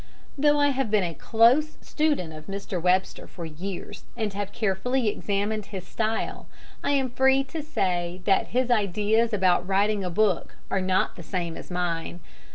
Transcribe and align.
Though 0.35 0.59
I 0.59 0.69
have 0.69 0.89
been 0.89 1.03
a 1.03 1.13
close 1.13 1.77
student 1.81 2.33
of 2.33 2.47
Mr. 2.47 2.81
Webster 2.81 3.27
for 3.27 3.45
years 3.45 4.05
and 4.17 4.33
have 4.33 4.51
carefully 4.51 5.07
examined 5.09 5.67
his 5.67 5.85
style, 5.87 6.47
I 6.83 6.93
am 6.93 7.11
free 7.11 7.43
to 7.43 7.61
say 7.61 8.19
that 8.25 8.47
his 8.47 8.71
ideas 8.71 9.31
about 9.31 9.67
writing 9.67 10.03
a 10.03 10.09
book 10.09 10.55
are 10.71 10.81
not 10.81 11.17
the 11.17 11.21
same 11.21 11.55
as 11.55 11.69
mine. 11.69 12.19